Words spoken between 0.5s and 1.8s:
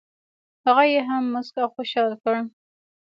هغه یې هم مسک او